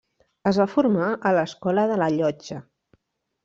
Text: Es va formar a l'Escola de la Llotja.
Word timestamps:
Es 0.51 0.59
va 0.61 0.65
formar 0.75 1.11
a 1.11 1.35
l'Escola 1.39 1.87
de 1.95 2.01
la 2.05 2.11
Llotja. 2.19 2.61